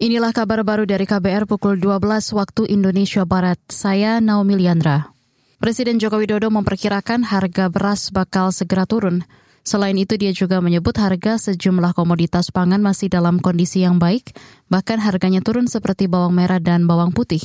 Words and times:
Inilah 0.00 0.32
kabar 0.32 0.64
baru 0.64 0.88
dari 0.88 1.04
KBR 1.04 1.44
pukul 1.44 1.76
12 1.76 2.00
waktu 2.32 2.72
Indonesia 2.72 3.28
Barat. 3.28 3.60
Saya 3.68 4.16
Naomi 4.16 4.56
Liandra. 4.56 5.12
Presiden 5.60 6.00
Joko 6.00 6.16
Widodo 6.16 6.48
memperkirakan 6.48 7.20
harga 7.20 7.68
beras 7.68 8.08
bakal 8.08 8.48
segera 8.48 8.88
turun. 8.88 9.28
Selain 9.60 9.92
itu 10.00 10.16
dia 10.16 10.32
juga 10.32 10.64
menyebut 10.64 10.96
harga 10.96 11.36
sejumlah 11.36 11.92
komoditas 11.92 12.48
pangan 12.48 12.80
masih 12.80 13.12
dalam 13.12 13.44
kondisi 13.44 13.84
yang 13.84 14.00
baik, 14.00 14.32
bahkan 14.72 14.96
harganya 14.96 15.44
turun 15.44 15.68
seperti 15.68 16.08
bawang 16.08 16.32
merah 16.32 16.64
dan 16.64 16.88
bawang 16.88 17.12
putih. 17.12 17.44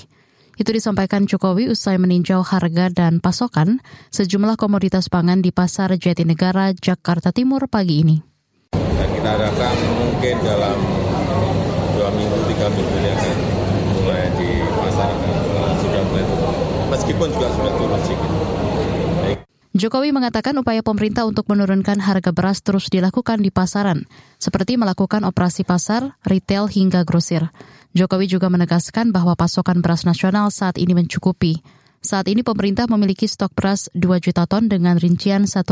Itu 0.55 0.71
disampaikan 0.71 1.27
Jokowi 1.27 1.67
usai 1.67 1.99
meninjau 1.99 2.39
harga 2.39 2.87
dan 2.87 3.19
pasokan 3.19 3.83
sejumlah 4.15 4.55
komoditas 4.55 5.11
pangan 5.11 5.43
di 5.43 5.51
Pasar 5.51 5.91
Jatinegara, 5.99 6.71
Jakarta 6.71 7.35
Timur 7.35 7.67
pagi 7.67 7.99
ini. 7.99 8.15
Dan 8.71 9.11
kita 9.11 9.43
harapkan 9.43 9.75
mungkin 9.99 10.39
dalam 10.39 11.04
ini 12.73 13.09
akan 13.13 13.37
mulai 14.01 14.25
di 14.41 14.49
pasar 14.73 15.09
sudah 15.81 16.01
mulai 16.09 16.25
turun 16.25 16.55
meskipun 16.89 17.27
juga 17.29 17.47
sudah 17.53 17.71
turun 17.77 17.99
sedikit 18.05 18.31
Jokowi 19.75 20.15
mengatakan 20.15 20.55
upaya 20.55 20.79
pemerintah 20.79 21.27
untuk 21.27 21.51
menurunkan 21.51 21.99
harga 21.99 22.31
beras 22.31 22.63
terus 22.63 22.87
dilakukan 22.87 23.43
di 23.43 23.51
pasaran, 23.51 24.07
seperti 24.39 24.79
melakukan 24.79 25.27
operasi 25.27 25.67
pasar, 25.67 26.15
retail 26.23 26.71
hingga 26.71 27.03
grosir. 27.03 27.51
Jokowi 27.91 28.31
juga 28.31 28.47
menegaskan 28.47 29.11
bahwa 29.11 29.35
pasokan 29.35 29.83
beras 29.83 30.07
nasional 30.07 30.47
saat 30.47 30.79
ini 30.79 30.95
mencukupi. 30.95 31.59
Saat 31.99 32.31
ini 32.31 32.39
pemerintah 32.39 32.87
memiliki 32.87 33.27
stok 33.27 33.51
beras 33.51 33.91
2 33.91 34.15
juta 34.23 34.47
ton 34.47 34.71
dengan 34.71 34.95
rincian 34.95 35.43
1,6 35.43 35.67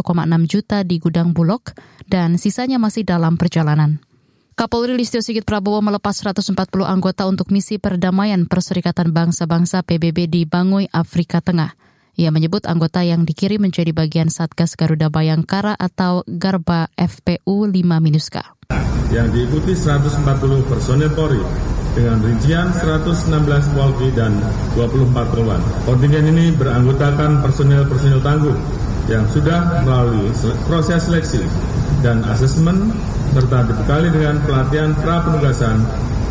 juta 0.51 0.83
di 0.83 0.99
gudang 0.99 1.31
Bulog 1.31 1.71
dan 2.03 2.35
sisanya 2.35 2.83
masih 2.83 3.07
dalam 3.07 3.39
perjalanan. 3.39 4.03
Kapolri 4.53 4.93
Listio 4.93 5.17
Sigit 5.25 5.49
Prabowo 5.49 5.81
melepas 5.81 6.13
140 6.13 6.53
anggota 6.85 7.25
untuk 7.25 7.49
misi 7.49 7.81
perdamaian 7.81 8.45
Perserikatan 8.45 9.09
Bangsa-Bangsa 9.09 9.81
PBB 9.81 10.29
di 10.29 10.45
Bangui, 10.45 10.85
Afrika 10.93 11.41
Tengah. 11.41 11.73
Ia 12.21 12.29
menyebut 12.29 12.69
anggota 12.69 13.01
yang 13.01 13.25
dikirim 13.25 13.65
menjadi 13.65 13.89
bagian 13.89 14.29
Satgas 14.29 14.77
Garuda 14.77 15.09
Bayangkara 15.09 15.73
atau 15.73 16.21
Garba 16.29 16.85
FPU 16.93 17.65
5 17.65 17.73
Minuska. 17.97 18.53
Yang 19.09 19.41
diikuti 19.41 19.73
140 19.73 20.21
personel 20.69 21.09
Polri 21.17 21.41
dengan 21.97 22.21
rincian 22.21 22.69
116 22.77 23.73
Walki 23.73 24.13
dan 24.13 24.37
24 24.77 25.33
Polwan. 25.33 25.65
Kontingen 25.89 26.29
ini 26.29 26.53
beranggotakan 26.53 27.41
personel-personel 27.41 28.21
tangguh 28.21 28.57
yang 29.09 29.25
sudah 29.33 29.81
melalui 29.81 30.29
proses 30.69 31.09
seleksi 31.09 31.41
dan 32.05 32.21
asesmen 32.29 32.93
serta 33.33 33.65
dibekali 33.65 34.13
dengan 34.13 34.37
pelatihan 34.45 34.93
pra 34.93 35.25
penugasan 35.25 35.81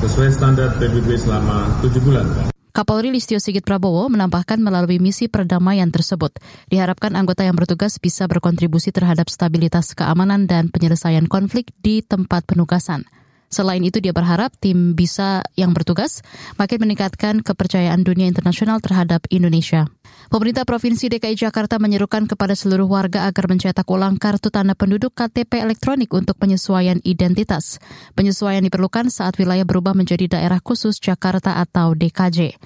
sesuai 0.06 0.30
standar 0.30 0.70
PBB 0.78 1.18
selama 1.18 1.66
tujuh 1.82 1.98
bulan. 1.98 2.26
Kapolri 2.72 3.12
Listio 3.12 3.36
Sigit 3.36 3.68
Prabowo 3.68 4.08
menambahkan 4.08 4.56
melalui 4.56 4.96
misi 4.96 5.28
perdamaian 5.28 5.92
tersebut, 5.92 6.32
diharapkan 6.72 7.12
anggota 7.18 7.44
yang 7.44 7.52
bertugas 7.52 8.00
bisa 8.00 8.24
berkontribusi 8.24 8.94
terhadap 8.96 9.28
stabilitas 9.28 9.92
keamanan 9.92 10.48
dan 10.48 10.72
penyelesaian 10.72 11.28
konflik 11.28 11.68
di 11.84 12.00
tempat 12.00 12.48
penugasan. 12.48 13.04
Selain 13.52 13.84
itu 13.84 14.00
dia 14.00 14.16
berharap 14.16 14.56
tim 14.56 14.96
bisa 14.96 15.44
yang 15.60 15.76
bertugas 15.76 16.24
makin 16.56 16.88
meningkatkan 16.88 17.44
kepercayaan 17.44 18.00
dunia 18.00 18.24
internasional 18.24 18.80
terhadap 18.80 19.28
Indonesia. 19.28 19.92
Pemerintah 20.32 20.64
Provinsi 20.64 21.12
DKI 21.12 21.36
Jakarta 21.36 21.76
menyerukan 21.76 22.24
kepada 22.24 22.56
seluruh 22.56 22.88
warga 22.88 23.28
agar 23.28 23.52
mencetak 23.52 23.84
ulang 23.92 24.16
kartu 24.16 24.48
tanda 24.48 24.72
penduduk 24.72 25.12
KTP 25.12 25.60
elektronik 25.60 26.08
untuk 26.16 26.40
penyesuaian 26.40 27.04
identitas. 27.04 27.76
Penyesuaian 28.16 28.64
diperlukan 28.64 29.12
saat 29.12 29.36
wilayah 29.36 29.68
berubah 29.68 29.92
menjadi 29.92 30.40
daerah 30.40 30.64
khusus 30.64 30.96
Jakarta 30.96 31.60
atau 31.60 31.92
DKJ. 31.92 32.56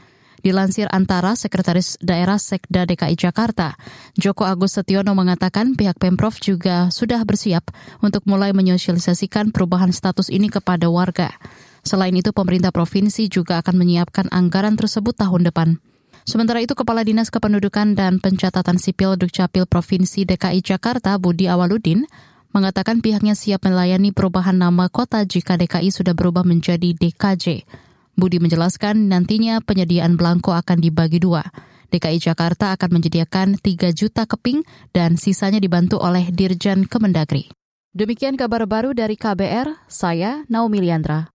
Dilansir 0.47 0.87
antara 0.95 1.35
Sekretaris 1.35 1.99
Daerah 1.99 2.39
Sekda 2.39 2.87
DKI 2.87 3.19
Jakarta, 3.19 3.75
Joko 4.15 4.47
Agus 4.47 4.79
Setiono 4.79 5.11
mengatakan 5.11 5.75
pihak 5.75 5.99
Pemprov 5.99 6.39
juga 6.39 6.87
sudah 6.95 7.19
bersiap 7.27 7.75
untuk 7.99 8.23
mulai 8.31 8.55
menyosialisasikan 8.55 9.51
perubahan 9.51 9.91
status 9.91 10.31
ini 10.31 10.47
kepada 10.47 10.87
warga. 10.87 11.35
Selain 11.83 12.15
itu, 12.15 12.31
pemerintah 12.31 12.71
provinsi 12.71 13.27
juga 13.27 13.59
akan 13.59 13.75
menyiapkan 13.75 14.31
anggaran 14.31 14.79
tersebut 14.79 15.19
tahun 15.19 15.51
depan. 15.51 15.83
Sementara 16.23 16.63
itu, 16.63 16.79
Kepala 16.79 17.03
Dinas 17.03 17.35
Kependudukan 17.35 17.99
dan 17.99 18.23
Pencatatan 18.23 18.79
Sipil 18.79 19.19
Dukcapil 19.19 19.67
Provinsi 19.67 20.31
DKI 20.31 20.63
Jakarta, 20.63 21.19
Budi 21.19 21.51
Awaludin, 21.51 22.07
mengatakan 22.55 23.03
pihaknya 23.03 23.35
siap 23.35 23.67
melayani 23.67 24.15
perubahan 24.15 24.55
nama 24.55 24.87
kota 24.95 25.27
jika 25.27 25.59
DKI 25.59 25.91
sudah 25.91 26.15
berubah 26.15 26.47
menjadi 26.47 26.95
DKJ. 26.95 27.67
Budi 28.17 28.41
menjelaskan 28.41 29.13
nantinya 29.13 29.61
penyediaan 29.61 30.17
belangko 30.17 30.57
akan 30.57 30.81
dibagi 30.81 31.21
dua. 31.21 31.45
DKI 31.93 32.19
Jakarta 32.19 32.75
akan 32.75 32.99
menyediakan 32.99 33.63
3 33.63 33.95
juta 33.95 34.27
keping 34.27 34.67
dan 34.91 35.15
sisanya 35.15 35.63
dibantu 35.63 36.03
oleh 36.03 36.35
Dirjen 36.35 36.89
Kemendagri. 36.91 37.47
Demikian 37.97 38.35
kabar 38.37 38.67
baru 38.69 38.93
dari 38.93 39.15
KBR, 39.17 39.89
saya 39.89 40.45
Naomi 40.51 40.85
Liandra. 40.85 41.33